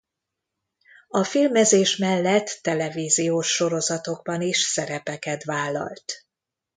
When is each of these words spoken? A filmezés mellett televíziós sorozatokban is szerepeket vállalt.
A 1.07 1.23
filmezés 1.23 1.97
mellett 1.97 2.59
televíziós 2.61 3.47
sorozatokban 3.47 4.41
is 4.41 4.57
szerepeket 4.59 5.43
vállalt. 5.43 6.25